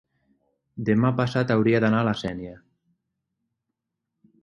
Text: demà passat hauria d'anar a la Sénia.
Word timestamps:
demà 0.87 1.11
passat 1.19 1.53
hauria 1.57 1.83
d'anar 1.85 2.01
a 2.01 2.09
la 2.09 2.17
Sénia. 2.25 2.57